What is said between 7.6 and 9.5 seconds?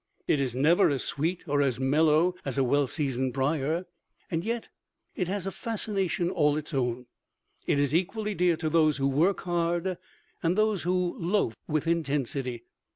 It is equally dear to those who work